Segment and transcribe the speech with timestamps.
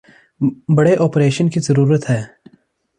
[0.75, 2.21] بڑے آپریشن کی ضرورت ہے